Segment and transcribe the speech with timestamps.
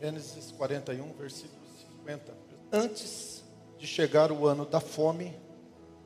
[0.00, 1.62] Gênesis 41, versículo
[2.04, 2.34] 50.
[2.70, 3.42] Antes
[3.78, 5.34] de chegar o ano da fome,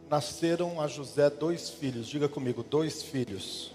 [0.08, 2.06] nasceram a José dois filhos.
[2.06, 3.72] Diga comigo, dois filhos.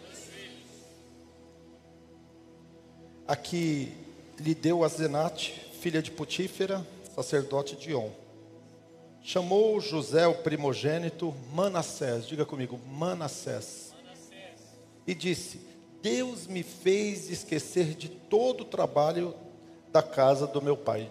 [3.28, 3.92] Aqui
[4.40, 5.52] lhe deu a Zenate,
[5.82, 8.10] filha de Potífera, sacerdote de On.
[9.22, 12.26] Chamou José, o primogênito, Manassés.
[12.26, 13.94] Diga comigo, Manassés.
[15.06, 15.60] E disse:
[16.02, 19.36] Deus me fez esquecer de todo o trabalho
[19.96, 21.10] da casa do meu pai.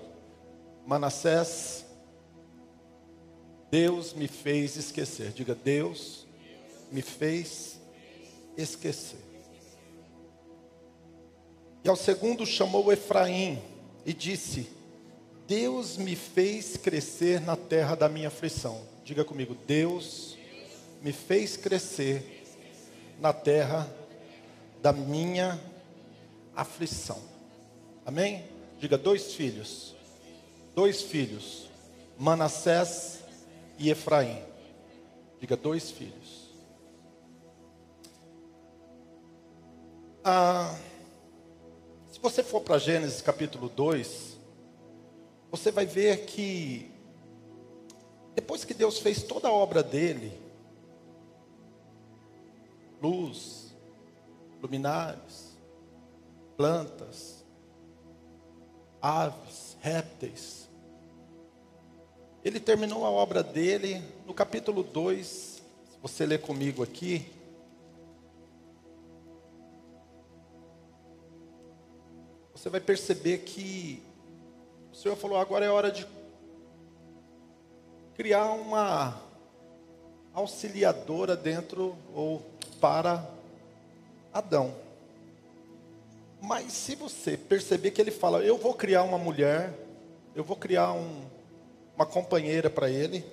[0.87, 1.87] Manassés,
[3.71, 5.33] Deus me fez esquecer.
[5.33, 6.27] Diga, Deus
[6.93, 7.81] me fez
[8.59, 9.25] esquecer.
[11.83, 13.59] E ao segundo chamou Efraim
[14.05, 14.69] e disse:
[15.49, 18.83] Deus me fez crescer na terra da minha aflição.
[19.03, 20.37] Diga comigo, Deus
[21.01, 22.45] me fez crescer
[23.19, 23.91] na terra
[24.83, 25.59] da minha
[26.55, 27.19] aflição.
[28.05, 28.54] Amém?
[28.85, 29.95] Diga dois filhos.
[30.75, 31.71] Dois filhos.
[32.19, 33.21] Manassés
[33.79, 34.43] e Efraim.
[35.41, 36.51] Diga dois filhos.
[40.23, 40.79] Ah,
[42.13, 44.37] se você for para Gênesis capítulo 2,
[45.51, 46.93] você vai ver que
[48.35, 50.39] depois que Deus fez toda a obra dele,
[53.01, 53.75] luz,
[54.61, 55.57] luminares,
[56.55, 57.34] plantas,
[59.05, 60.67] aves, répteis.
[62.43, 65.63] Ele terminou a obra dele no capítulo 2, se
[66.01, 67.31] você ler comigo aqui.
[72.55, 74.03] Você vai perceber que
[74.91, 76.07] o Senhor falou: agora é hora de
[78.15, 79.21] criar uma
[80.33, 82.43] auxiliadora dentro ou
[82.81, 83.29] para
[84.33, 84.84] Adão.
[86.45, 89.73] Mas se você perceber que ele fala, eu vou criar uma mulher,
[90.37, 91.25] eu vou criar um,
[91.97, 93.25] uma companheira para ele.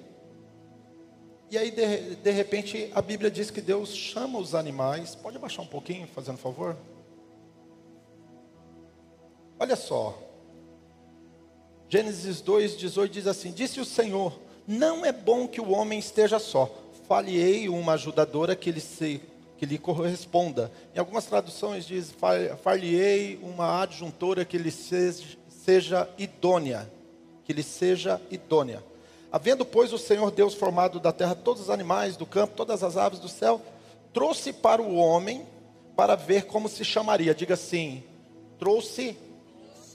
[1.50, 5.14] E aí, de, de repente, a Bíblia diz que Deus chama os animais.
[5.14, 6.77] Pode abaixar um pouquinho, fazendo favor?
[9.60, 10.17] Olha só.
[11.89, 16.39] Gênesis 2, 18 diz assim: Disse o Senhor: Não é bom que o homem esteja
[16.39, 16.73] só.
[17.10, 19.21] Falhei uma ajudadora que ele se
[19.61, 20.72] que lhe corresponda.
[20.95, 22.11] Em algumas traduções diz,
[22.64, 26.92] far-lhe-ei uma adjuntora que lhe seja, seja idônea,
[27.44, 28.83] que lhe seja idônea.
[29.32, 32.98] Havendo, pois, o Senhor Deus formado da terra todos os animais do campo, todas as
[32.98, 33.61] aves do céu,
[34.11, 35.45] trouxe para o homem
[35.95, 37.36] para ver como se chamaria.
[37.36, 38.04] Diga assim:
[38.58, 39.16] trouxe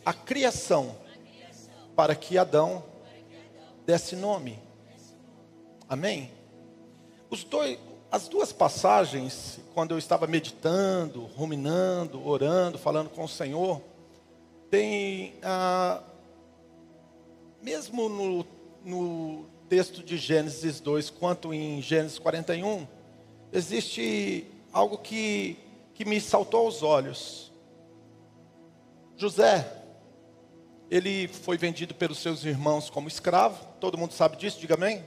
[0.05, 0.95] a criação
[1.97, 2.85] para que Adão
[3.85, 4.61] desse nome.
[5.89, 6.31] Amém?
[7.29, 7.77] Os dois,
[8.11, 13.81] as duas passagens, quando eu estava meditando, ruminando, orando, falando com o Senhor,
[14.71, 16.03] tem, ah,
[17.63, 18.47] mesmo no,
[18.85, 22.87] no texto de Gênesis 2, quanto em Gênesis 41,
[23.53, 25.57] existe algo que,
[25.95, 27.53] que me saltou aos olhos.
[29.17, 29.73] José,
[30.91, 35.05] ele foi vendido pelos seus irmãos como escravo, todo mundo sabe disso, diga amém?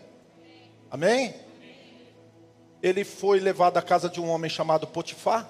[0.92, 1.49] Amém?
[2.82, 5.50] Ele foi levado à casa de um homem chamado Potifar.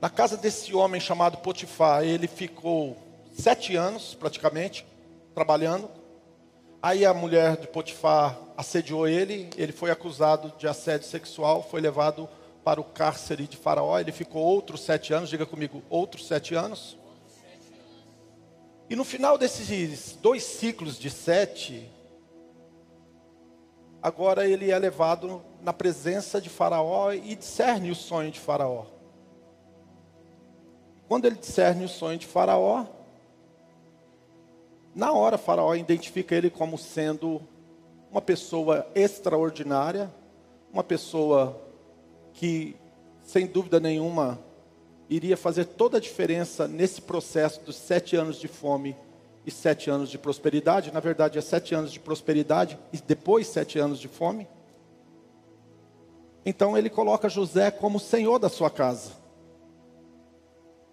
[0.00, 2.96] Na casa desse homem chamado Potifar, ele ficou
[3.34, 4.86] sete anos, praticamente,
[5.34, 5.90] trabalhando.
[6.82, 12.28] Aí a mulher de Potifar assediou ele, ele foi acusado de assédio sexual, foi levado
[12.64, 13.98] para o cárcere de Faraó.
[13.98, 16.96] Ele ficou outros sete anos, diga comigo, outros sete anos.
[18.88, 21.88] E no final desses dois ciclos de sete,
[24.02, 28.86] agora ele é levado na presença de Faraó e discerne o sonho de Faraó.
[31.08, 32.86] Quando ele discerne o sonho de Faraó,
[34.94, 37.40] na hora Faraó identifica ele como sendo
[38.10, 40.10] uma pessoa extraordinária,
[40.72, 41.60] uma pessoa
[42.32, 42.76] que,
[43.22, 44.38] sem dúvida nenhuma,
[45.08, 48.96] iria fazer toda a diferença nesse processo dos sete anos de fome
[49.46, 50.92] e sete anos de prosperidade.
[50.92, 54.46] Na verdade, é sete anos de prosperidade e depois sete anos de fome.
[56.44, 59.12] Então ele coloca José como senhor da sua casa.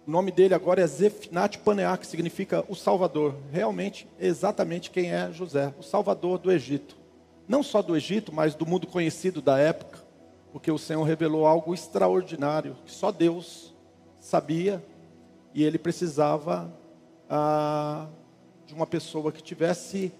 [0.06, 3.34] O nome dele agora é Zefinat Paneah, que significa o Salvador.
[3.52, 6.96] Realmente, exatamente quem é José, o Salvador do Egito.
[7.46, 9.98] Não só do Egito, mas do mundo conhecido da época,
[10.52, 13.74] porque o Senhor revelou algo extraordinário que só Deus
[14.18, 14.82] sabia
[15.54, 16.72] e ele precisava
[17.28, 18.06] ah,
[18.68, 20.12] de uma pessoa que tivesse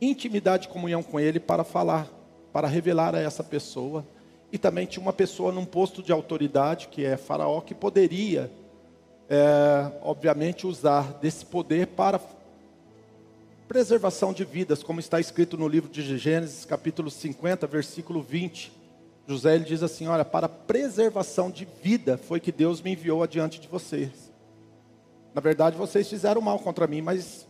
[0.00, 2.08] intimidade e comunhão com ele para falar,
[2.52, 4.06] para revelar a essa pessoa
[4.52, 8.48] e também tinha uma pessoa num posto de autoridade, que é Faraó, que poderia
[9.28, 12.20] é, obviamente, usar desse poder para
[13.68, 18.72] preservação de vidas, como está escrito no livro de Gênesis, capítulo 50, versículo 20.
[19.26, 23.60] José ele diz assim: Olha, para preservação de vida foi que Deus me enviou adiante
[23.60, 24.29] de vocês.
[25.34, 27.46] Na verdade, vocês fizeram mal contra mim, mas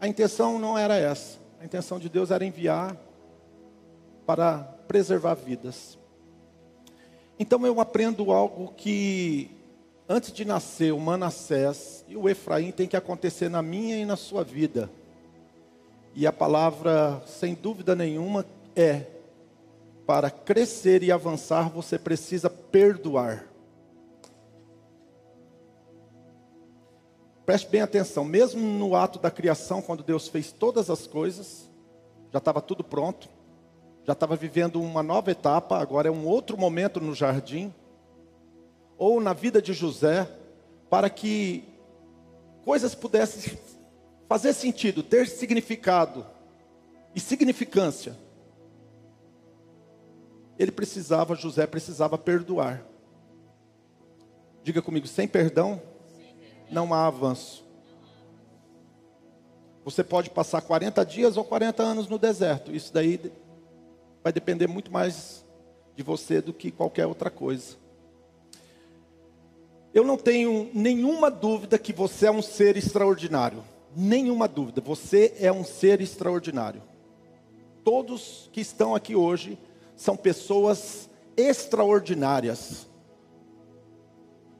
[0.00, 1.38] a intenção não era essa.
[1.60, 2.96] A intenção de Deus era enviar
[4.26, 5.98] para preservar vidas.
[7.38, 9.50] Então eu aprendo algo que
[10.08, 14.16] antes de nascer o Manassés e o Efraim tem que acontecer na minha e na
[14.16, 14.90] sua vida.
[16.14, 19.06] E a palavra, sem dúvida nenhuma, é:
[20.06, 23.46] para crescer e avançar, você precisa perdoar.
[27.44, 31.68] Preste bem atenção, mesmo no ato da criação, quando Deus fez todas as coisas,
[32.32, 33.28] já estava tudo pronto,
[34.02, 37.72] já estava vivendo uma nova etapa, agora é um outro momento no jardim,
[38.96, 40.26] ou na vida de José,
[40.88, 41.64] para que
[42.64, 43.58] coisas pudessem
[44.26, 46.26] fazer sentido, ter significado
[47.14, 48.16] e significância.
[50.58, 52.86] Ele precisava, José precisava perdoar.
[54.62, 55.82] Diga comigo, sem perdão,
[56.70, 57.64] não há avanço.
[59.84, 62.74] Você pode passar 40 dias ou 40 anos no deserto.
[62.74, 63.32] Isso daí
[64.22, 65.44] vai depender muito mais
[65.94, 67.76] de você do que qualquer outra coisa.
[69.92, 73.62] Eu não tenho nenhuma dúvida que você é um ser extraordinário.
[73.94, 76.82] Nenhuma dúvida, você é um ser extraordinário.
[77.84, 79.56] Todos que estão aqui hoje
[79.94, 82.88] são pessoas extraordinárias.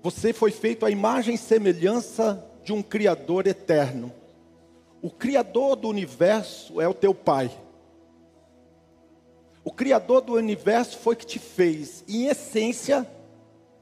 [0.04, 4.12] Você foi feito à imagem e semelhança de um Criador eterno.
[5.00, 7.50] O Criador do universo é o teu Pai.
[9.64, 12.04] O Criador do universo foi que te fez.
[12.06, 13.10] Em essência,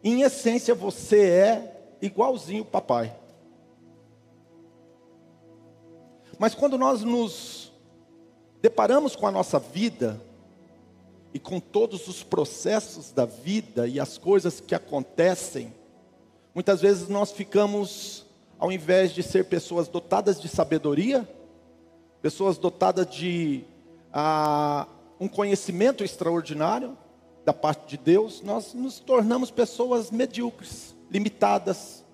[0.04, 3.12] em essência você é igualzinho o papai.
[6.38, 7.72] Mas quando nós nos
[8.60, 10.22] deparamos com a nossa vida
[11.34, 15.81] e com todos os processos da vida e as coisas que acontecem,
[16.54, 18.26] muitas vezes nós ficamos,
[18.58, 21.28] ao invés de ser pessoas dotadas de sabedoria,
[22.20, 23.64] pessoas dotadas de
[24.12, 24.87] ah,
[25.19, 26.96] um conhecimento extraordinário
[27.44, 32.04] da parte de Deus, nós nos tornamos pessoas medíocres, limitadas.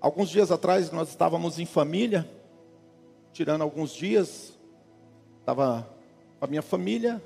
[0.00, 2.28] Alguns dias atrás nós estávamos em família,
[3.32, 4.58] tirando alguns dias,
[5.40, 5.88] estava
[6.38, 7.22] com a minha família,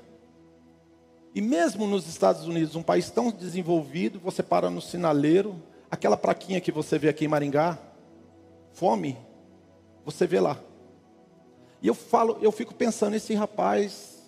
[1.33, 5.55] e mesmo nos Estados Unidos, um país tão desenvolvido, você para no sinaleiro,
[5.89, 7.77] aquela plaquinha que você vê aqui em Maringá,
[8.73, 9.17] fome,
[10.03, 10.59] você vê lá.
[11.81, 14.23] E eu falo, eu fico pensando, esse rapaz,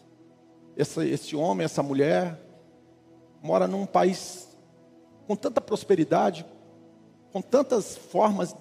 [0.78, 2.40] esse, esse homem, essa mulher,
[3.42, 4.48] mora num país
[5.28, 6.46] com tanta prosperidade,
[7.32, 8.56] com tantas formas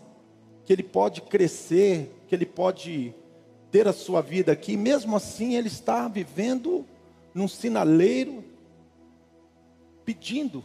[0.64, 3.14] que ele pode crescer, que ele pode
[3.70, 6.86] ter a sua vida aqui, mesmo assim ele está vivendo
[7.34, 8.44] num sinaleiro,
[10.04, 10.64] pedindo.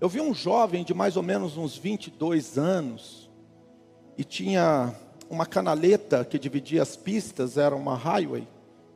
[0.00, 3.28] Eu vi um jovem de mais ou menos uns 22 anos,
[4.16, 4.94] e tinha
[5.30, 8.46] uma canaleta que dividia as pistas, era uma highway,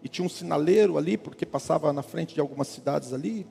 [0.02, 3.46] e tinha um sinaleiro ali, porque passava na frente de algumas cidades ali.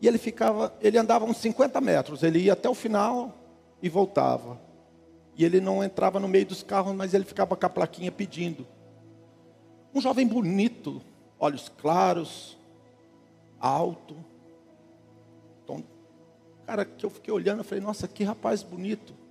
[0.00, 3.34] E ele ficava, ele andava uns 50 metros, ele ia até o final
[3.82, 4.60] e voltava.
[5.36, 8.66] E ele não entrava no meio dos carros, mas ele ficava com a plaquinha pedindo.
[9.92, 11.02] Um jovem bonito,
[11.38, 12.56] olhos claros,
[13.58, 14.16] alto.
[15.62, 15.84] Então,
[16.66, 19.24] cara, que eu fiquei olhando, eu falei, nossa, que rapaz bonito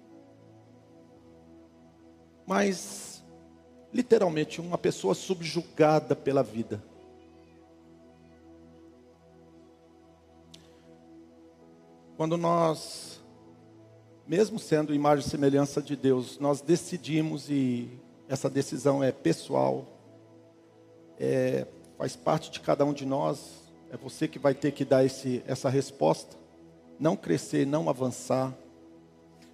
[2.46, 3.24] mas
[3.92, 6.84] literalmente uma pessoa subjugada pela vida.
[12.18, 13.22] Quando nós,
[14.28, 19.86] mesmo sendo imagem e semelhança de Deus, nós decidimos e essa decisão é pessoal,
[21.20, 25.06] é, faz parte de cada um de nós, é você que vai ter que dar
[25.06, 26.36] esse, essa resposta.
[27.00, 28.56] Não crescer, não avançar,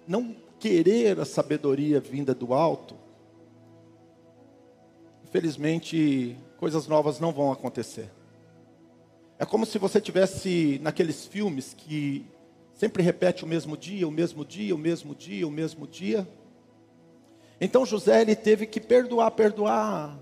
[0.06, 2.94] não querer a sabedoria vinda do alto,
[5.24, 8.10] infelizmente, coisas novas não vão acontecer.
[9.38, 12.26] É como se você tivesse naqueles filmes que
[12.74, 16.28] sempre repete o mesmo dia, o mesmo dia, o mesmo dia, o mesmo dia.
[17.60, 20.18] Então José ele teve que perdoar, perdoar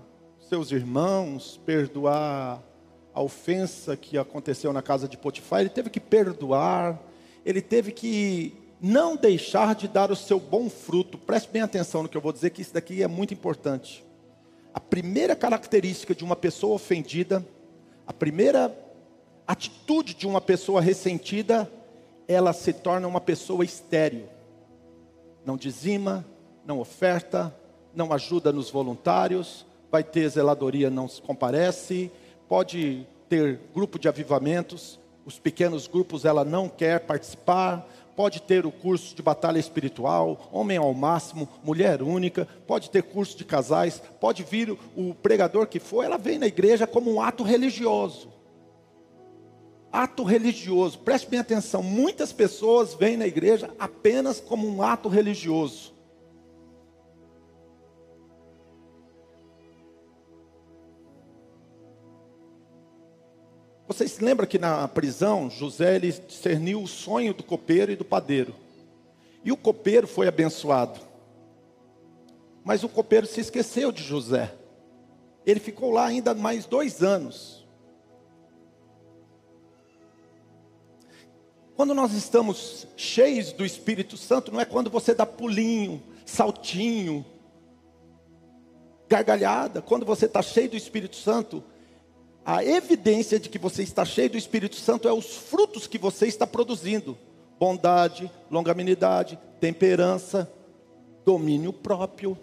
[0.49, 2.59] seus irmãos, perdoar
[3.13, 6.99] a ofensa que aconteceu na casa de Potifar, ele teve que perdoar,
[7.45, 11.19] ele teve que não deixar de dar o seu bom fruto.
[11.19, 14.03] Preste bem atenção no que eu vou dizer, que isso daqui é muito importante.
[14.73, 17.45] A primeira característica de uma pessoa ofendida,
[18.07, 18.75] a primeira
[19.45, 21.71] atitude de uma pessoa ressentida
[22.27, 24.27] ela se torna uma pessoa estéril.
[25.45, 26.25] Não dizima,
[26.65, 27.55] não oferta,
[27.93, 32.11] não ajuda nos voluntários, vai ter zeladoria, não se comparece,
[32.47, 38.71] pode ter grupo de avivamentos, os pequenos grupos ela não quer participar, pode ter o
[38.71, 44.43] curso de batalha espiritual, homem ao máximo, mulher única, pode ter curso de casais, pode
[44.43, 48.27] vir o pregador que for, ela vem na igreja como um ato religioso.
[49.91, 55.93] Ato religioso, preste bem atenção, muitas pessoas vêm na igreja apenas como um ato religioso.
[63.99, 68.05] Vocês se lembram que na prisão, José ele discerniu o sonho do copeiro e do
[68.05, 68.55] padeiro.
[69.43, 71.01] E o copeiro foi abençoado.
[72.63, 74.55] Mas o copeiro se esqueceu de José.
[75.45, 77.67] Ele ficou lá ainda mais dois anos.
[81.75, 87.25] Quando nós estamos cheios do Espírito Santo, não é quando você dá pulinho, saltinho,
[89.09, 89.81] gargalhada.
[89.81, 91.61] Quando você está cheio do Espírito Santo,
[92.51, 96.25] a evidência de que você está cheio do Espírito Santo é os frutos que você
[96.25, 97.15] está produzindo:
[97.59, 100.51] bondade, longanimidade, temperança,
[101.23, 102.35] domínio próprio.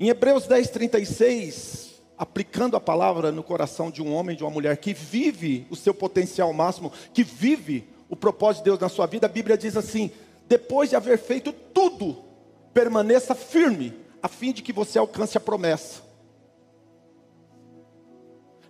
[0.00, 4.78] Em Hebreus 10, 36, aplicando a palavra no coração de um homem, de uma mulher
[4.78, 9.26] que vive o seu potencial máximo, que vive o propósito de Deus na sua vida,
[9.26, 10.10] a Bíblia diz assim:
[10.48, 12.24] depois de haver feito tudo,
[12.72, 16.05] permaneça firme, a fim de que você alcance a promessa.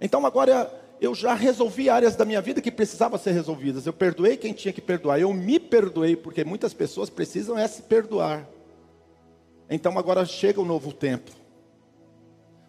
[0.00, 3.86] Então agora eu já resolvi áreas da minha vida que precisavam ser resolvidas.
[3.86, 5.20] Eu perdoei quem tinha que perdoar.
[5.20, 8.46] Eu me perdoei, porque muitas pessoas precisam é se perdoar.
[9.68, 11.30] Então agora chega o um novo tempo.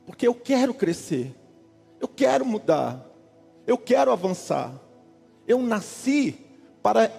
[0.05, 1.33] Porque eu quero crescer.
[1.99, 3.05] Eu quero mudar.
[3.65, 4.73] Eu quero avançar.
[5.47, 6.35] Eu nasci
[6.81, 7.11] para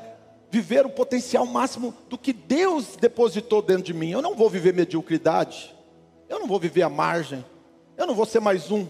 [0.51, 4.11] viver o potencial máximo do que Deus depositou dentro de mim.
[4.11, 5.75] Eu não vou viver mediocridade.
[6.29, 7.45] Eu não vou viver à margem.
[7.97, 8.87] Eu não vou ser mais um.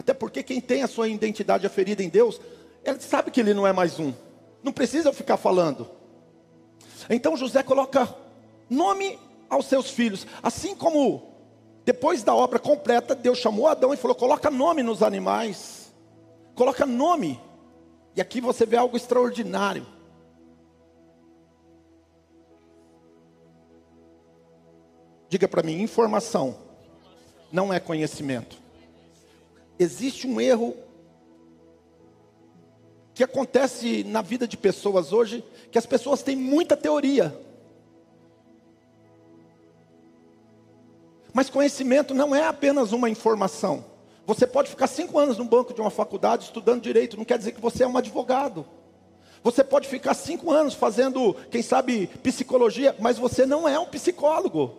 [0.00, 2.40] Até porque quem tem a sua identidade aferida em Deus,
[2.82, 4.14] ele sabe que ele não é mais um.
[4.62, 5.86] Não precisa ficar falando.
[7.10, 8.08] Então José coloca
[8.70, 9.18] nome
[9.50, 11.34] aos seus filhos, assim como
[11.84, 15.92] depois da obra completa, Deus chamou Adão e falou: coloca nome nos animais,
[16.54, 17.38] coloca nome.
[18.16, 19.86] E aqui você vê algo extraordinário.
[25.28, 26.56] Diga para mim: informação
[27.52, 28.60] não é conhecimento
[29.80, 30.76] existe um erro
[33.14, 37.34] que acontece na vida de pessoas hoje, que as pessoas têm muita teoria.
[41.32, 43.84] Mas conhecimento não é apenas uma informação.
[44.26, 47.52] Você pode ficar cinco anos no banco de uma faculdade estudando direito, não quer dizer
[47.52, 48.66] que você é um advogado.
[49.42, 54.76] Você pode ficar cinco anos fazendo, quem sabe, psicologia, mas você não é um psicólogo.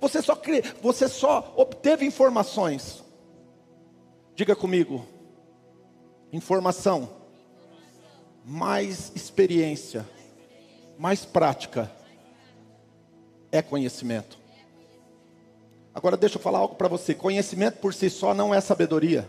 [0.00, 0.40] Você só,
[0.80, 3.05] você só obteve informações.
[4.36, 5.06] Diga comigo.
[6.30, 7.08] Informação.
[8.44, 10.06] Mais experiência.
[10.98, 11.90] Mais prática.
[13.50, 14.38] É conhecimento.
[15.94, 17.14] Agora deixa eu falar algo para você.
[17.14, 19.26] Conhecimento por si só não é sabedoria.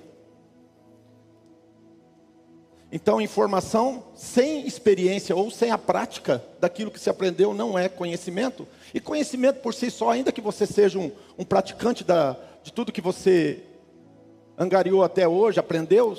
[2.92, 8.68] Então, informação sem experiência ou sem a prática daquilo que se aprendeu não é conhecimento.
[8.94, 12.92] E conhecimento por si só, ainda que você seja um, um praticante da, de tudo
[12.92, 13.64] que você
[14.58, 16.18] angariou até hoje, aprendeu,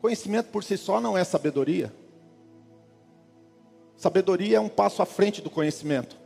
[0.00, 1.92] conhecimento por si só não é sabedoria.
[3.96, 6.16] Sabedoria é um passo à frente do conhecimento.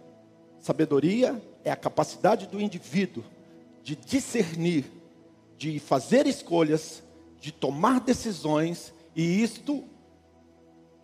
[0.58, 3.24] Sabedoria é a capacidade do indivíduo
[3.82, 4.84] de discernir,
[5.56, 7.02] de fazer escolhas,
[7.40, 9.84] de tomar decisões, e isto,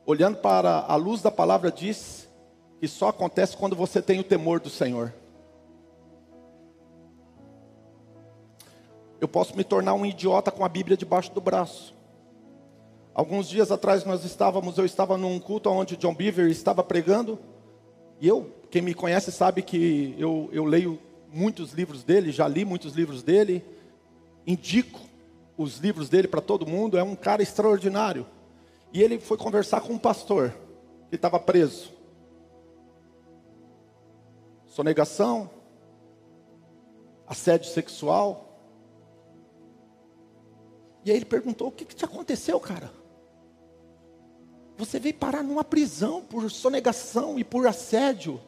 [0.05, 2.29] olhando para a luz da palavra, diz
[2.79, 5.15] que só acontece quando você tem o temor do Senhor.
[9.21, 11.95] Eu posso me tornar um idiota com a Bíblia debaixo do braço.
[13.15, 17.39] Alguns dias atrás nós estávamos, eu estava num culto onde John Beaver estava pregando,
[18.21, 20.99] e eu, quem me conhece sabe que eu, eu leio
[21.33, 23.65] muitos livros dele, já li muitos livros dele,
[24.47, 25.01] indico
[25.57, 28.27] os livros dele para todo mundo, é um cara extraordinário.
[28.93, 30.55] E ele foi conversar com um pastor
[31.09, 31.93] que estava preso.
[34.67, 35.51] Sonegação,
[37.27, 38.46] assédio sexual,
[41.07, 42.93] e aí ele perguntou: O que, que te aconteceu, cara?
[44.77, 48.41] Você veio parar numa prisão por sonegação e por assédio.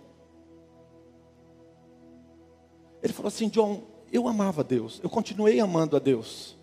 [3.00, 6.57] Ele falou assim: John, eu amava Deus, eu continuei amando a Deus,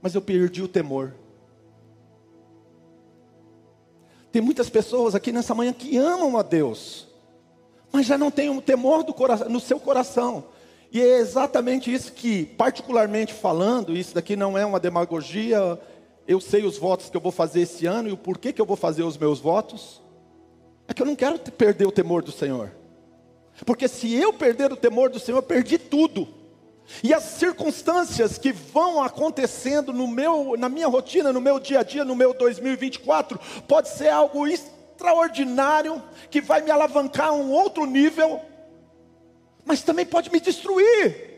[0.00, 1.12] mas eu perdi o temor.
[4.30, 7.08] Tem muitas pessoas aqui nessa manhã que amam a Deus,
[7.90, 10.44] mas já não tem um temor coração, no seu coração.
[10.94, 15.76] E é exatamente isso que, particularmente falando, isso daqui não é uma demagogia,
[16.24, 18.64] eu sei os votos que eu vou fazer esse ano e o porquê que eu
[18.64, 20.00] vou fazer os meus votos.
[20.86, 22.70] É que eu não quero perder o temor do Senhor.
[23.66, 26.28] Porque se eu perder o temor do Senhor, eu perdi tudo.
[27.02, 31.82] E as circunstâncias que vão acontecendo no meu, na minha rotina, no meu dia a
[31.82, 37.84] dia, no meu 2024, pode ser algo extraordinário que vai me alavancar a um outro
[37.84, 38.40] nível,
[39.64, 41.32] mas também pode me destruir.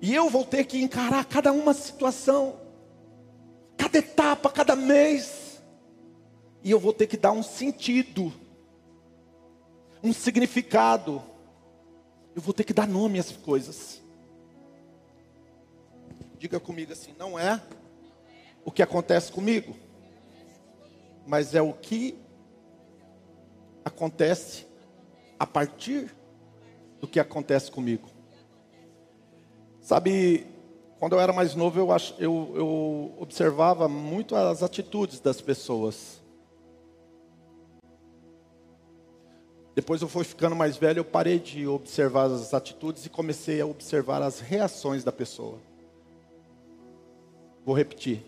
[0.00, 2.58] E eu vou ter que encarar cada uma situação,
[3.76, 5.62] cada etapa, cada mês,
[6.62, 8.32] e eu vou ter que dar um sentido,
[10.02, 11.22] um significado
[12.34, 14.00] eu vou ter que dar nome às coisas.
[16.38, 17.60] Diga comigo assim: não é
[18.64, 19.76] o que acontece comigo,
[21.26, 22.18] mas é o que
[23.84, 24.66] acontece
[25.40, 26.14] a partir
[27.00, 28.10] do que acontece comigo.
[29.80, 30.46] Sabe,
[30.98, 36.20] quando eu era mais novo, eu, eu, eu observava muito as atitudes das pessoas.
[39.74, 43.66] Depois eu fui ficando mais velho, eu parei de observar as atitudes e comecei a
[43.66, 45.58] observar as reações da pessoa.
[47.64, 48.22] Vou repetir.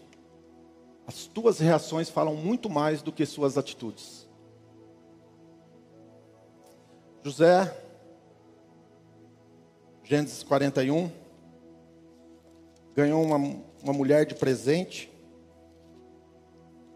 [1.06, 4.21] As tuas reações falam muito mais do que suas atitudes.
[7.24, 7.72] José,
[10.02, 11.08] Gênesis 41,
[12.96, 15.08] ganhou uma, uma mulher de presente.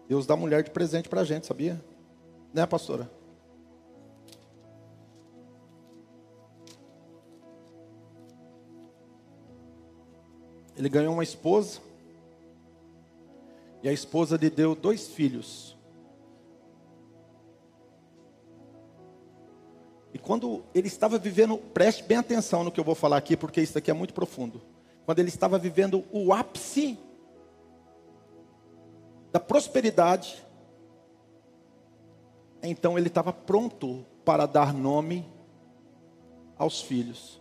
[0.09, 1.81] Deus dá mulher de presente para a gente, sabia?
[2.53, 3.09] Né, pastora?
[10.77, 11.81] Ele ganhou uma esposa.
[13.81, 15.76] E a esposa lhe deu dois filhos.
[20.17, 23.61] E quando ele estava vivendo, preste bem atenção no que eu vou falar aqui, porque
[23.61, 24.63] isso aqui é muito profundo.
[25.05, 26.99] Quando ele estava vivendo o ápice
[29.31, 30.43] da prosperidade,
[32.63, 35.31] então ele estava pronto para dar nome
[36.57, 37.39] aos filhos.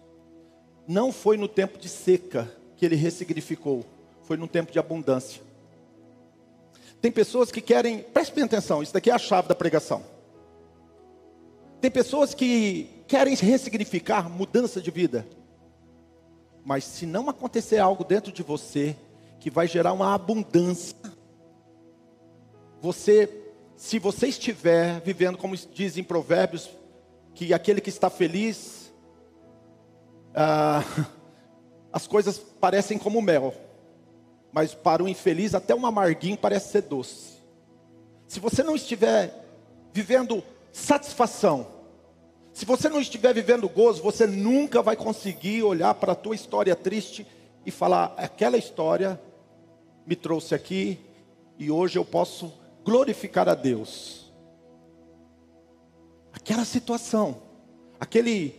[0.86, 3.86] Não foi no tempo de seca, que ele ressignificou.
[4.24, 5.42] Foi num tempo de abundância.
[7.00, 10.04] Tem pessoas que querem, preste bem atenção, isso daqui é a chave da pregação.
[11.86, 15.24] Tem pessoas que querem ressignificar mudança de vida.
[16.66, 18.96] Mas se não acontecer algo dentro de você
[19.40, 20.98] que vai gerar uma abundância,
[22.82, 23.30] você,
[23.76, 26.72] se você estiver vivendo como diz em Provérbios,
[27.36, 28.92] que aquele que está feliz,
[30.34, 30.84] ah,
[31.94, 33.54] as coisas parecem como mel,
[34.52, 37.36] mas para o infeliz até um amarguinho parece ser doce.
[38.28, 39.46] Se você não estiver
[39.94, 40.44] vivendo
[40.74, 41.75] satisfação,
[42.56, 46.74] se você não estiver vivendo gozo, você nunca vai conseguir olhar para a tua história
[46.74, 47.28] triste
[47.66, 49.20] e falar: aquela história
[50.08, 50.98] me trouxe aqui
[51.60, 54.32] e hoje eu posso glorificar a Deus.
[56.32, 57.42] Aquela situação,
[58.00, 58.56] aquele,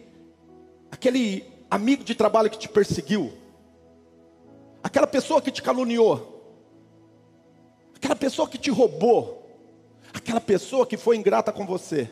[0.90, 3.32] aquele amigo de trabalho que te perseguiu,
[4.82, 6.54] aquela pessoa que te caluniou,
[7.94, 9.48] aquela pessoa que te roubou,
[10.12, 12.10] aquela pessoa que foi ingrata com você.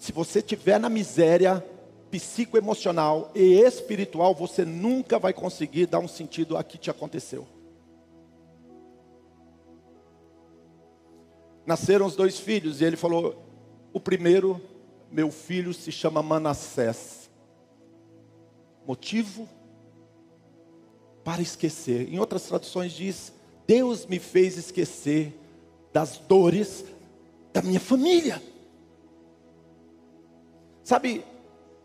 [0.00, 1.62] Se você estiver na miséria
[2.10, 7.46] psicoemocional e espiritual, você nunca vai conseguir dar um sentido a que te aconteceu.
[11.66, 13.44] Nasceram os dois filhos e ele falou:
[13.92, 14.58] o primeiro,
[15.12, 17.28] meu filho se chama Manassés
[18.86, 19.46] motivo
[21.22, 22.08] para esquecer.
[22.10, 23.34] Em outras traduções diz:
[23.66, 25.38] Deus me fez esquecer
[25.92, 26.86] das dores
[27.52, 28.42] da minha família.
[30.82, 31.24] Sabe,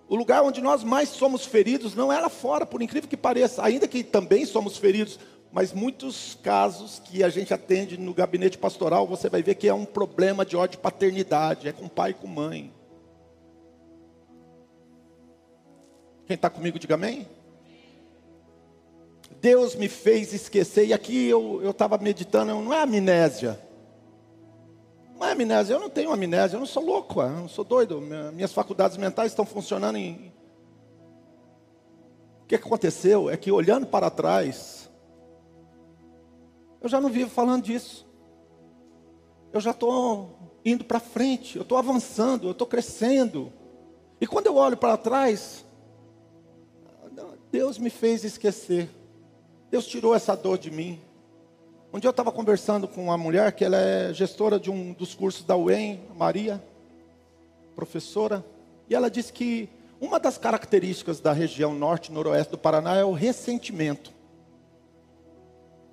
[0.07, 3.63] o lugar onde nós mais somos feridos não é lá fora, por incrível que pareça,
[3.63, 5.19] ainda que também somos feridos,
[5.51, 9.73] mas muitos casos que a gente atende no gabinete pastoral, você vai ver que é
[9.73, 12.73] um problema de ódio de paternidade, é com pai e com mãe.
[16.27, 17.27] Quem está comigo, diga amém.
[19.39, 23.59] Deus me fez esquecer, e aqui eu estava meditando, não é amnésia.
[25.21, 28.01] É amnésia, eu não tenho amnésia, eu não sou louco, eu não sou doido,
[28.33, 30.33] minhas faculdades mentais estão funcionando em.
[32.43, 34.89] O que aconteceu é que olhando para trás,
[36.81, 38.05] eu já não vivo falando disso.
[39.51, 43.51] Eu já estou indo para frente, eu estou avançando, eu estou crescendo.
[44.19, 45.65] E quando eu olho para trás,
[47.51, 48.89] Deus me fez esquecer.
[49.71, 50.99] Deus tirou essa dor de mim.
[51.95, 55.15] Um dia eu estava conversando com uma mulher que ela é gestora de um dos
[55.15, 56.61] cursos da UEM, Maria,
[57.73, 58.45] professora,
[58.89, 59.69] e ela disse que
[60.01, 64.11] uma das características da região norte e noroeste do Paraná é o ressentimento.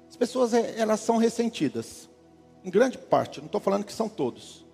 [0.08, 2.10] As pessoas é, elas são ressentidas,
[2.64, 4.66] em grande parte, não estou falando que são todos.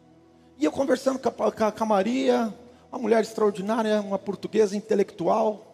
[0.57, 2.55] E eu conversando com a, com a Maria,
[2.91, 5.68] uma mulher extraordinária, uma portuguesa intelectual.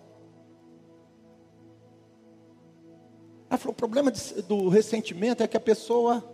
[3.54, 6.24] Ela falou: o problema de, do ressentimento é que a pessoa,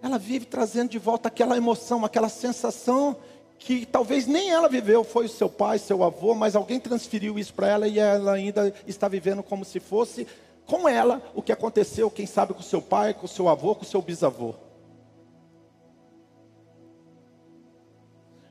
[0.00, 3.16] ela vive trazendo de volta aquela emoção, aquela sensação
[3.58, 7.52] que talvez nem ela viveu, foi o seu pai, seu avô, mas alguém transferiu isso
[7.54, 10.26] para ela e ela ainda está vivendo como se fosse
[10.66, 14.00] com ela o que aconteceu, quem sabe, com seu pai, com seu avô, com seu
[14.00, 14.54] bisavô.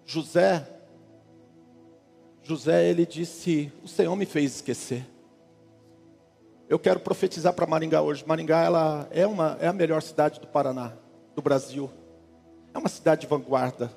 [0.05, 0.67] José,
[2.43, 5.10] José, ele disse: O Senhor me fez esquecer.
[6.71, 8.23] Eu quero profetizar para Maringá hoje.
[8.25, 10.93] Maringá, ela é, uma, é a melhor cidade do Paraná,
[11.35, 11.91] do Brasil.
[12.73, 13.91] É uma cidade de vanguarda.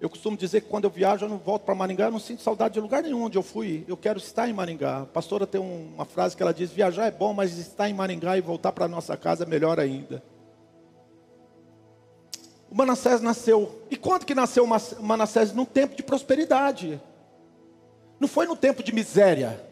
[0.00, 2.42] Eu costumo dizer que quando eu viajo, eu não volto para Maringá, eu não sinto
[2.42, 3.84] saudade de lugar nenhum onde eu fui.
[3.86, 5.02] Eu quero estar em Maringá.
[5.02, 8.36] A pastora tem uma frase que ela diz: viajar é bom, mas estar em Maringá
[8.36, 10.20] e voltar para nossa casa é melhor ainda.
[12.68, 13.82] O Manassés nasceu.
[13.88, 15.52] E quando que nasceu o Manassés?
[15.52, 17.00] Num tempo de prosperidade.
[18.18, 19.69] Não foi no tempo de miséria.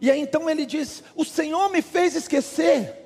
[0.00, 3.00] E aí então ele diz: O Senhor me fez esquecer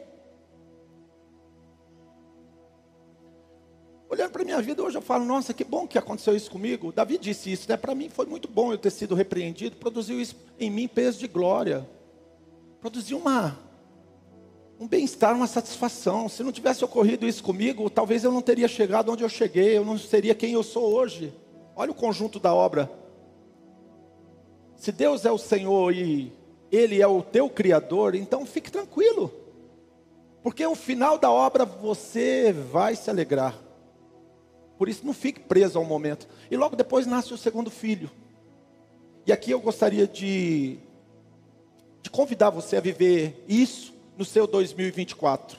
[4.15, 6.93] Olhando para a minha vida hoje, eu falo, nossa, que bom que aconteceu isso comigo.
[6.93, 7.77] Davi disse isso, né?
[7.77, 11.27] Para mim foi muito bom eu ter sido repreendido, produziu isso em mim peso de
[11.27, 11.85] glória.
[12.81, 13.59] Produziu uma
[14.79, 16.29] um bem-estar, uma satisfação.
[16.29, 19.85] Se não tivesse ocorrido isso comigo, talvez eu não teria chegado onde eu cheguei, eu
[19.85, 21.35] não seria quem eu sou hoje.
[21.75, 22.89] Olha o conjunto da obra.
[24.77, 26.33] Se Deus é o Senhor e
[26.75, 29.33] Ele é o teu Criador, então fique tranquilo.
[30.43, 33.59] Porque o final da obra você vai se alegrar.
[34.77, 36.27] Por isso, não fique preso ao momento.
[36.51, 38.11] E logo depois nasce o segundo filho.
[39.27, 40.79] E aqui eu gostaria de,
[42.03, 45.57] de convidar você a viver isso no seu 2024.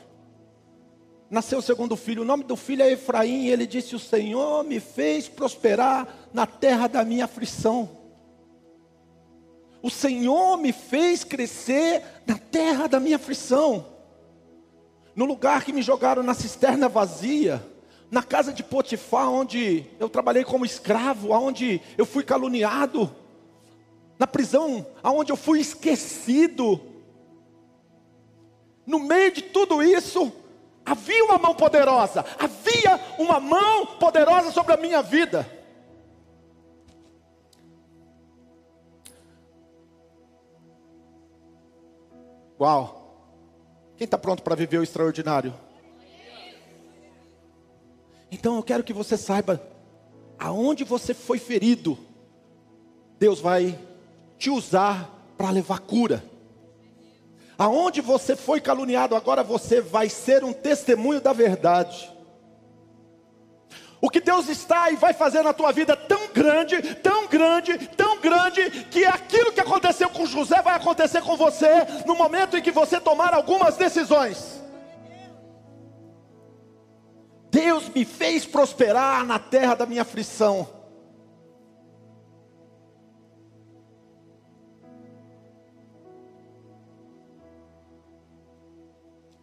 [1.30, 4.64] Nasceu o segundo filho, o nome do filho é Efraim, e ele disse: O Senhor
[4.64, 7.90] me fez prosperar na terra da minha aflição.
[9.86, 13.86] O Senhor me fez crescer na terra da minha aflição.
[15.16, 17.64] No lugar que me jogaram na cisterna vazia,
[18.10, 23.16] na casa de Potifar, onde eu trabalhei como escravo, onde eu fui caluniado,
[24.18, 26.82] na prisão, aonde eu fui esquecido.
[28.88, 30.34] No meio de tudo isso,
[30.84, 35.48] havia uma mão poderosa, havia uma mão poderosa sobre a minha vida.
[42.60, 43.04] Uau!
[43.98, 45.54] Quem está pronto para viver o extraordinário?
[48.32, 49.62] Então eu quero que você saiba,
[50.38, 51.98] aonde você foi ferido,
[53.18, 53.80] Deus vai
[54.38, 56.24] te usar para levar cura.
[57.58, 62.12] Aonde você foi caluniado, agora você vai ser um testemunho da verdade.
[64.06, 68.20] O que Deus está e vai fazer na tua vida tão grande, tão grande, tão
[68.20, 71.68] grande, que aquilo que aconteceu com José vai acontecer com você
[72.06, 74.62] no momento em que você tomar algumas decisões.
[77.50, 80.70] Deus me fez prosperar na terra da minha aflição.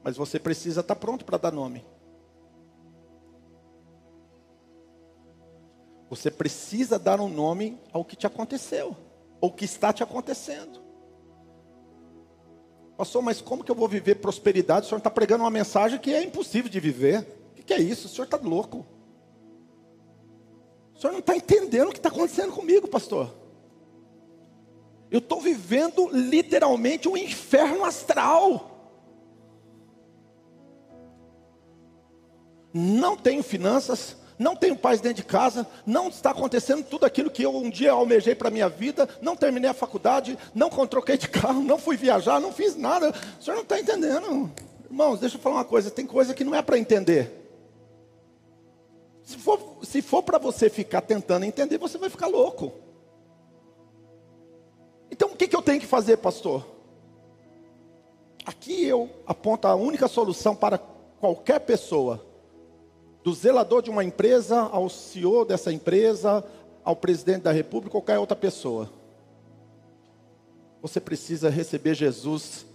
[0.04, 1.84] Mas você precisa estar pronto para dar nome.
[6.12, 8.94] Você precisa dar um nome ao que te aconteceu,
[9.40, 10.82] ou que está te acontecendo.
[12.96, 14.84] Pastor, mas como que eu vou viver prosperidade?
[14.86, 17.26] O senhor está pregando uma mensagem que é impossível de viver
[17.62, 18.06] que, que é isso?
[18.06, 18.84] O senhor está louco.
[20.94, 23.32] O senhor não está entendendo o que está acontecendo comigo, pastor.
[25.10, 28.68] Eu estou vivendo literalmente um inferno astral.
[32.74, 37.42] Não tenho finanças, não tenho paz dentro de casa, não está acontecendo tudo aquilo que
[37.42, 41.28] eu um dia almejei para a minha vida, não terminei a faculdade, não troquei de
[41.30, 43.14] carro, não fui viajar, não fiz nada.
[43.38, 44.50] O senhor não está entendendo.
[44.84, 47.38] Irmãos, deixa eu falar uma coisa: tem coisa que não é para entender.
[49.22, 52.72] Se for, se for para você ficar tentando entender, você vai ficar louco.
[55.10, 56.66] Então o que, que eu tenho que fazer, pastor?
[58.44, 60.78] Aqui eu aponto a única solução para
[61.20, 62.24] qualquer pessoa,
[63.22, 66.44] do zelador de uma empresa ao CEO dessa empresa,
[66.84, 68.90] ao presidente da república, qualquer outra pessoa.
[70.80, 72.66] Você precisa receber Jesus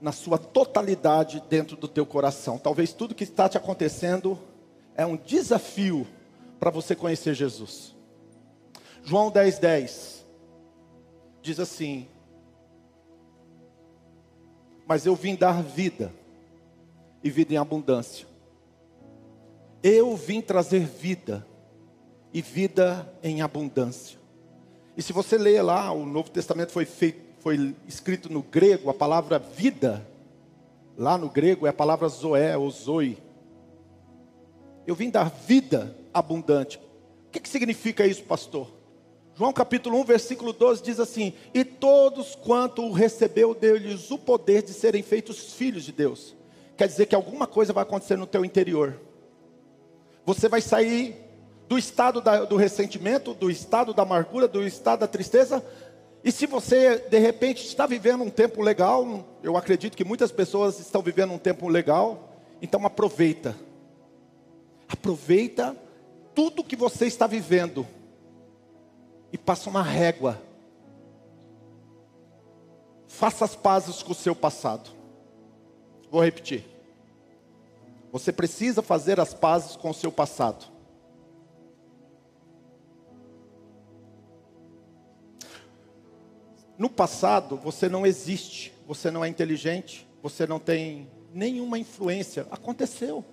[0.00, 2.58] na sua totalidade dentro do teu coração.
[2.58, 4.36] Talvez tudo que está te acontecendo
[4.96, 6.06] é um desafio
[6.58, 7.94] para você conhecer Jesus.
[9.04, 10.26] João 10, 10
[11.40, 12.08] diz assim:
[14.86, 16.12] Mas eu vim dar vida,
[17.22, 18.31] e vida em abundância.
[19.82, 21.46] Eu vim trazer vida,
[22.32, 24.18] e vida em abundância.
[24.96, 28.94] E se você ler lá, o Novo Testamento foi feito, foi escrito no grego, a
[28.94, 30.06] palavra vida,
[30.96, 33.18] lá no grego é a palavra zoé ou zoe.
[34.86, 36.78] Eu vim dar vida abundante.
[37.26, 38.68] O que, que significa isso, pastor?
[39.34, 44.62] João capítulo 1, versículo 12 diz assim: E todos quanto o recebeu, deu-lhes o poder
[44.62, 46.36] de serem feitos filhos de Deus.
[46.76, 49.00] Quer dizer que alguma coisa vai acontecer no teu interior.
[50.24, 51.16] Você vai sair
[51.68, 55.64] do estado da, do ressentimento, do estado da amargura, do estado da tristeza.
[56.22, 60.78] E se você de repente está vivendo um tempo legal, eu acredito que muitas pessoas
[60.78, 63.56] estão vivendo um tempo legal, então aproveita.
[64.88, 65.76] Aproveita
[66.34, 67.86] tudo que você está vivendo
[69.32, 70.40] e passa uma régua.
[73.08, 74.90] Faça as pazes com o seu passado.
[76.10, 76.71] Vou repetir.
[78.12, 80.66] Você precisa fazer as pazes com o seu passado.
[86.76, 92.46] No passado, você não existe, você não é inteligente, você não tem nenhuma influência.
[92.50, 93.24] Aconteceu.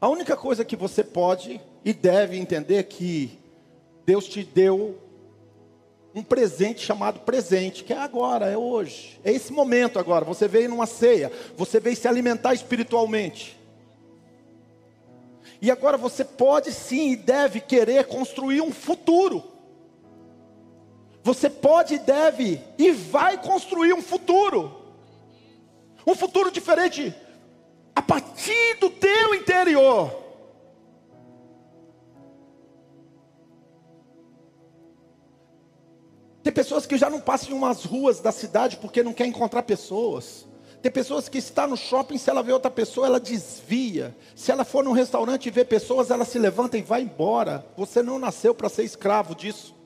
[0.00, 3.38] A única coisa que você pode e deve entender é que
[4.04, 4.98] Deus te deu
[6.14, 10.24] um presente chamado presente, que é agora, é hoje, é esse momento agora.
[10.24, 13.58] Você veio numa ceia, você veio se alimentar espiritualmente.
[15.60, 19.44] E agora você pode sim e deve querer construir um futuro.
[21.22, 24.82] Você pode, deve e vai construir um futuro.
[26.06, 27.14] Um futuro diferente
[27.94, 30.21] a partir do teu interior.
[36.42, 39.62] Tem pessoas que já não passam em umas ruas da cidade porque não quer encontrar
[39.62, 40.46] pessoas.
[40.82, 44.16] Tem pessoas que está no shopping, se ela vê outra pessoa, ela desvia.
[44.34, 47.64] Se ela for num restaurante e vê pessoas, ela se levanta e vai embora.
[47.76, 49.76] Você não nasceu para ser escravo disso.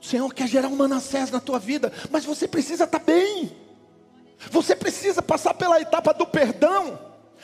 [0.00, 3.54] O Senhor quer gerar um Manassés na tua vida, mas você precisa estar tá bem.
[4.50, 6.98] Você precisa passar pela etapa do perdão.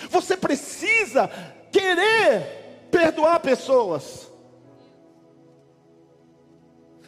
[0.08, 1.28] Você precisa
[1.70, 4.30] querer perdoar pessoas.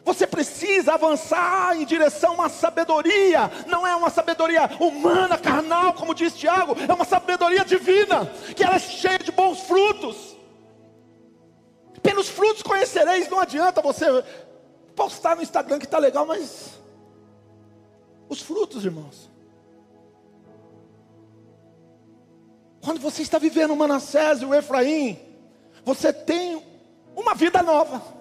[0.07, 6.15] Você precisa avançar em direção a uma sabedoria, não é uma sabedoria humana, carnal, como
[6.15, 10.37] diz Tiago, é uma sabedoria divina, que ela é cheia de bons frutos.
[12.01, 14.07] Pelos frutos conhecereis, não adianta você
[14.95, 16.79] postar no Instagram que está legal, mas
[18.29, 19.29] os frutos, irmãos.
[22.81, 25.19] Quando você está vivendo o Manassés e o Efraim,
[25.85, 26.65] você tem
[27.17, 28.16] uma vida nova.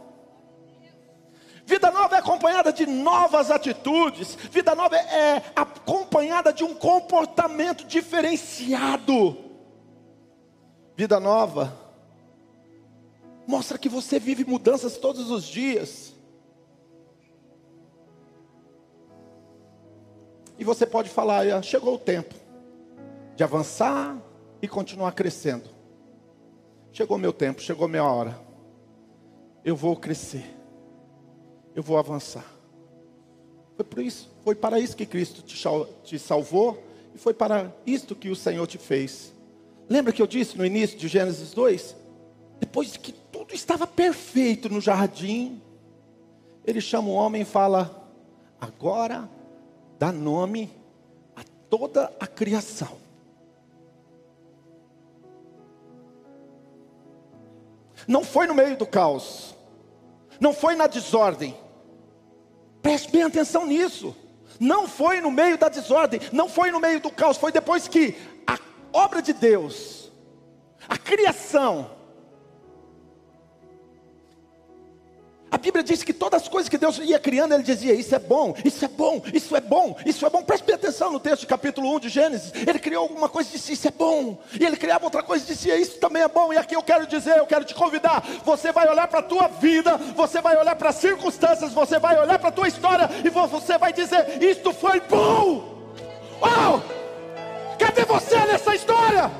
[1.65, 4.36] Vida nova é acompanhada de novas atitudes.
[4.51, 9.38] Vida nova é acompanhada de um comportamento diferenciado.
[10.95, 11.86] Vida nova
[13.47, 16.13] mostra que você vive mudanças todos os dias.
[20.58, 22.36] E você pode falar: ah, chegou o tempo
[23.36, 24.17] de avançar
[24.62, 25.69] e continuar crescendo.
[26.91, 28.39] Chegou meu tempo, chegou minha hora.
[29.63, 30.54] Eu vou crescer.
[31.75, 32.45] Eu vou avançar.
[33.75, 35.43] Foi por isso, foi para isso que Cristo
[36.03, 36.81] te salvou
[37.13, 39.33] e foi para isto que o Senhor te fez.
[39.89, 41.95] Lembra que eu disse no início de Gênesis 2?
[42.59, 45.61] Depois que tudo estava perfeito no jardim,
[46.65, 48.09] ele chama o homem e fala:
[48.59, 49.29] Agora
[49.99, 50.71] dá nome
[51.35, 52.97] a toda a criação.
[58.07, 59.55] Não foi no meio do caos,
[60.39, 61.64] não foi na desordem.
[62.86, 64.15] Preste bem atenção nisso.
[64.60, 68.15] Não foi no meio da desordem, não foi no meio do caos, foi depois que
[68.45, 68.60] a
[68.93, 70.12] obra de Deus,
[70.88, 71.94] a criação,
[75.55, 78.19] A Bíblia diz que todas as coisas que Deus ia criando, Ele dizia: Isso é
[78.19, 80.43] bom, isso é bom, isso é bom, isso é bom.
[80.43, 82.51] Preste atenção no texto, capítulo 1 de Gênesis.
[82.67, 84.37] Ele criou alguma coisa e disse: Isso é bom.
[84.59, 86.51] E ele criava outra coisa e dizia: Isso também é bom.
[86.51, 88.21] E aqui eu quero dizer, eu quero te convidar.
[88.43, 92.19] Você vai olhar para a tua vida, você vai olhar para as circunstâncias, você vai
[92.19, 95.73] olhar para a tua história e você vai dizer: Isto foi bom.
[96.41, 96.83] Uau!
[97.79, 99.31] Cadê você nessa história?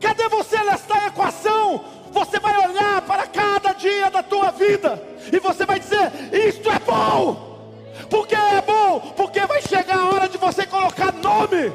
[0.00, 1.84] Cadê você nesta equação?
[2.16, 6.78] Você vai olhar para cada dia da tua vida e você vai dizer: Isto é
[6.78, 7.84] bom.
[8.08, 9.12] Por que é bom?
[9.14, 11.70] Porque vai chegar a hora de você colocar nome.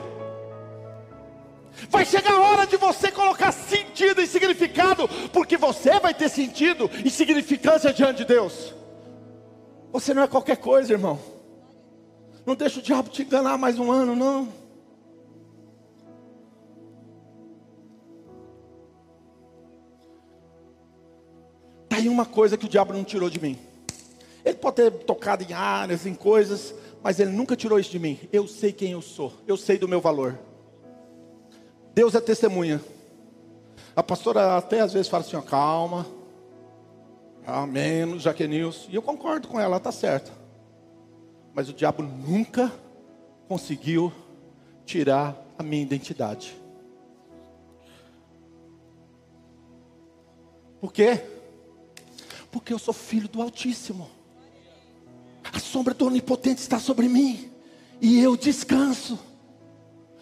[1.91, 6.89] Vai chegar a hora de você colocar sentido e significado, porque você vai ter sentido
[7.06, 8.73] e significância diante de Deus.
[9.91, 11.19] Você não é qualquer coisa, irmão.
[12.47, 14.61] Não deixa o diabo te enganar mais um ano, não.
[21.91, 23.60] Está aí uma coisa que o diabo não tirou de mim.
[24.45, 26.73] Ele pode ter tocado em áreas, em coisas,
[27.04, 28.17] mas ele nunca tirou isso de mim.
[28.32, 30.39] Eu sei quem eu sou, eu sei do meu valor.
[31.93, 32.80] Deus é testemunha.
[33.93, 36.08] A pastora até às vezes fala assim: ó, calma,
[37.45, 38.89] amém, Jaquenilson.
[38.89, 40.32] E eu concordo com ela, ela está certa.
[41.54, 42.71] Mas o diabo nunca
[43.49, 44.13] conseguiu
[44.86, 46.56] tirar a minha identidade.
[50.80, 51.40] Por quê?
[52.52, 54.10] Porque eu sou filho do Altíssimo.
[55.52, 57.52] A sombra do Onipotente está sobre mim.
[58.02, 59.18] E eu descanso.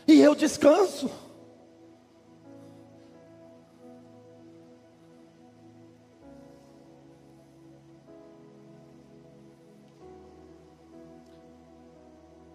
[0.08, 1.10] E eu descanso.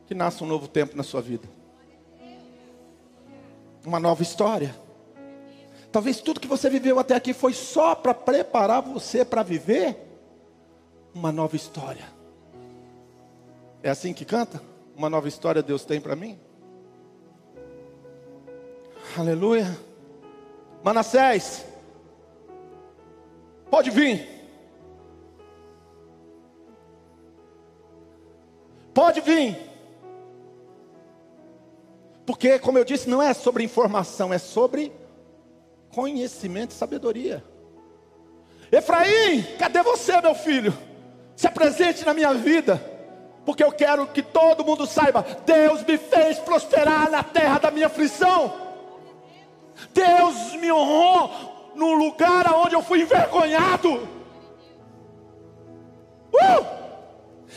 [0.06, 1.48] que nasça um novo tempo na sua vida.
[3.84, 4.74] Uma nova história.
[5.94, 9.96] Talvez tudo que você viveu até aqui foi só para preparar você para viver
[11.14, 12.04] uma nova história.
[13.80, 14.60] É assim que canta?
[14.96, 16.36] Uma nova história Deus tem para mim?
[19.16, 19.78] Aleluia.
[20.82, 21.64] Manassés,
[23.70, 24.28] pode vir.
[28.92, 29.56] Pode vir.
[32.26, 35.03] Porque, como eu disse, não é sobre informação, é sobre
[35.94, 37.44] conhecimento e sabedoria.
[38.70, 40.76] Efraim, cadê você, meu filho?
[41.36, 42.82] Se apresente na minha vida,
[43.46, 47.86] porque eu quero que todo mundo saiba: Deus me fez prosperar na terra da minha
[47.86, 48.52] aflição.
[49.92, 51.30] Deus me honrou
[51.74, 54.08] no lugar onde eu fui envergonhado.
[56.32, 56.83] Uh!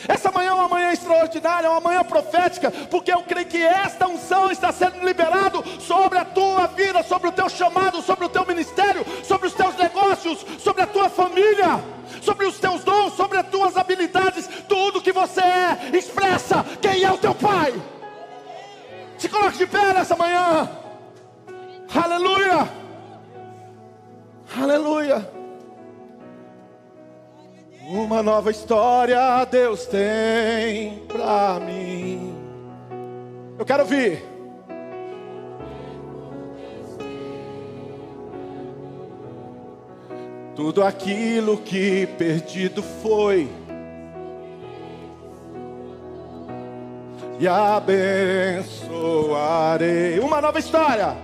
[0.07, 4.07] Essa manhã é uma manhã extraordinária, é uma manhã profética, porque eu creio que esta
[4.07, 8.45] unção está sendo liberado sobre a tua vida, sobre o teu chamado, sobre o teu
[8.45, 11.83] ministério, sobre os teus negócios, sobre a tua família,
[12.21, 17.11] sobre os teus dons, sobre as tuas habilidades, tudo que você é, expressa quem é
[17.11, 17.73] o teu Pai.
[19.17, 20.69] Se coloque de pé nessa manhã.
[21.93, 22.67] Aleluia.
[24.59, 25.36] Aleluia.
[27.89, 32.35] Uma nova história Deus tem para mim.
[33.57, 34.21] Eu quero ouvir.
[40.53, 43.49] Tudo aquilo que perdido foi.
[47.39, 48.09] E abençoarei.
[50.19, 51.15] Uma nova história.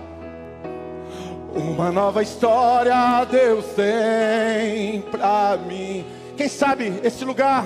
[1.54, 6.23] Uma nova história Deus tem para mim.
[6.36, 7.64] Quem sabe esse lugar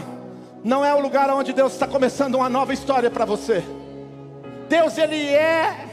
[0.62, 3.64] não é o lugar onde Deus está começando uma nova história para você.
[4.68, 5.86] Deus, Ele é,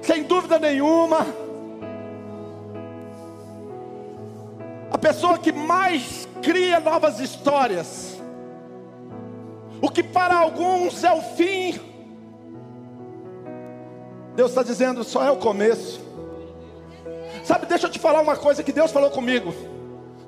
[0.00, 1.26] sem dúvida nenhuma,
[4.90, 8.18] a pessoa que mais cria novas histórias.
[9.82, 11.78] O que para alguns é o fim,
[14.34, 16.00] Deus está dizendo só é o começo.
[17.44, 19.79] Sabe, deixa eu te falar uma coisa que Deus falou comigo.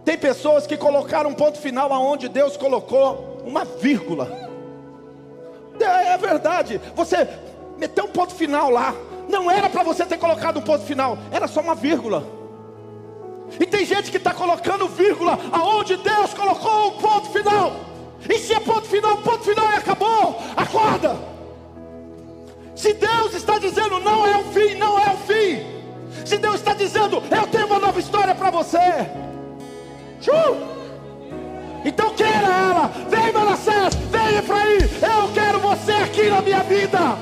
[0.05, 4.51] Tem pessoas que colocaram um ponto final aonde Deus colocou uma vírgula.
[5.81, 6.81] É, é verdade.
[6.95, 7.29] Você
[7.79, 8.95] meteu um ponto final lá.
[9.29, 12.27] Não era para você ter colocado um ponto final, era só uma vírgula.
[13.61, 17.73] E tem gente que está colocando vírgula aonde Deus colocou um ponto final.
[18.29, 20.39] E se é ponto final, ponto final e acabou.
[20.57, 21.17] Acorda.
[22.75, 25.63] Se Deus está dizendo não é o fim, não é o fim.
[26.25, 28.79] Se Deus está dizendo eu tenho uma nova história para você.
[30.23, 30.57] Tchum!
[31.85, 32.91] Então queira ela.
[33.11, 34.79] Vem Manassés, vem Efraim.
[35.03, 37.19] Eu quero você aqui na minha vida.